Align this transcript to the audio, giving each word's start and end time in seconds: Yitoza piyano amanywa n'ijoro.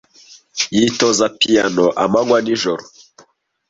Yitoza 0.77 1.25
piyano 1.39 1.85
amanywa 2.03 2.37
n'ijoro. 2.45 2.83